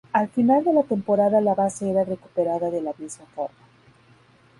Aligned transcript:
Al 0.13 0.29
final 0.29 0.63
de 0.63 0.73
la 0.73 0.81
temporada 0.81 1.39
la 1.41 1.53
base 1.53 1.87
era 1.87 2.03
recuperada 2.03 2.71
de 2.71 2.81
la 2.81 2.91
misma 2.97 3.27
forma. 3.35 3.55